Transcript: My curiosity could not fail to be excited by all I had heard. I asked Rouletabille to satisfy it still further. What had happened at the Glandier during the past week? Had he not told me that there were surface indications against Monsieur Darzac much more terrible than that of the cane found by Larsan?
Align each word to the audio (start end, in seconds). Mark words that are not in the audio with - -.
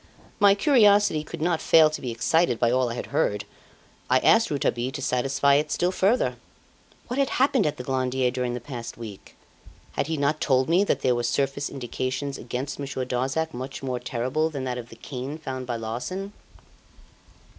My 0.39 0.55
curiosity 0.55 1.23
could 1.23 1.43
not 1.43 1.61
fail 1.61 1.91
to 1.91 2.01
be 2.01 2.09
excited 2.09 2.57
by 2.57 2.71
all 2.71 2.89
I 2.89 2.95
had 2.95 3.05
heard. 3.13 3.45
I 4.09 4.17
asked 4.21 4.49
Rouletabille 4.49 4.91
to 4.93 4.99
satisfy 4.99 5.53
it 5.57 5.71
still 5.71 5.91
further. 5.91 6.37
What 7.07 7.19
had 7.19 7.29
happened 7.37 7.67
at 7.67 7.77
the 7.77 7.83
Glandier 7.83 8.31
during 8.31 8.55
the 8.55 8.59
past 8.59 8.97
week? 8.97 9.35
Had 9.91 10.07
he 10.07 10.17
not 10.17 10.41
told 10.41 10.69
me 10.69 10.83
that 10.85 11.01
there 11.01 11.13
were 11.13 11.21
surface 11.21 11.69
indications 11.69 12.39
against 12.39 12.79
Monsieur 12.79 13.05
Darzac 13.05 13.53
much 13.53 13.83
more 13.83 13.99
terrible 13.99 14.49
than 14.49 14.63
that 14.63 14.79
of 14.79 14.89
the 14.89 14.95
cane 14.95 15.37
found 15.37 15.67
by 15.67 15.75
Larsan? 15.75 16.33